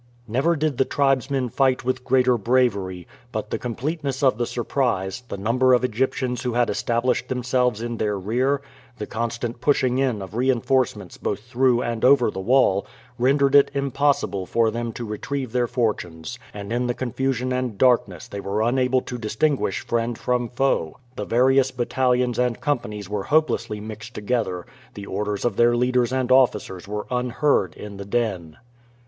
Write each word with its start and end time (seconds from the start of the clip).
Never 0.27 0.55
did 0.55 0.79
the 0.79 0.83
tribesmen 0.83 1.49
fight 1.49 1.85
with 1.85 2.03
greater 2.03 2.35
bravery; 2.35 3.05
but 3.31 3.51
the 3.51 3.59
completeness 3.59 4.23
of 4.23 4.39
the 4.39 4.47
surprise, 4.47 5.21
the 5.29 5.37
number 5.37 5.75
of 5.75 5.81
the 5.83 5.87
Egyptians 5.87 6.41
who 6.41 6.53
had 6.53 6.71
established 6.71 7.27
themselves 7.29 7.83
in 7.83 7.97
their 7.97 8.17
rear, 8.17 8.63
the 8.97 9.05
constant 9.05 9.61
pushing 9.61 9.99
in 9.99 10.19
of 10.23 10.33
reinforcements 10.33 11.17
both 11.19 11.41
through 11.41 11.83
and 11.83 12.03
over 12.03 12.31
the 12.31 12.39
wall, 12.39 12.87
rendered 13.19 13.53
it 13.53 13.69
impossible 13.75 14.47
for 14.47 14.71
them 14.71 14.91
to 14.91 15.05
retrieve 15.05 15.51
their 15.51 15.67
fortunes; 15.67 16.39
and 16.51 16.73
in 16.73 16.87
the 16.87 16.95
confusion 16.95 17.53
and 17.53 17.77
darkness 17.77 18.27
they 18.27 18.39
were 18.39 18.63
unable 18.63 19.01
to 19.01 19.19
distinguish 19.19 19.85
friend 19.85 20.17
from 20.17 20.49
foe. 20.49 20.97
The 21.15 21.25
various 21.25 21.69
battalions 21.69 22.39
and 22.39 22.59
companies 22.59 23.07
were 23.07 23.25
hopelessly 23.25 23.79
mixed 23.79 24.15
together; 24.15 24.65
the 24.95 25.05
orders 25.05 25.45
of 25.45 25.57
their 25.57 25.75
leaders 25.75 26.11
and 26.11 26.31
officers 26.31 26.87
were 26.87 27.05
unheard 27.11 27.75
in 27.75 27.97
the 27.97 28.05
din. 28.05 28.57